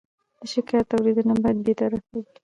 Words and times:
د 0.39 0.41
شکایت 0.53 0.89
اورېدنه 0.95 1.33
باید 1.41 1.57
بېطرفه 1.65 2.09
وي. 2.21 2.33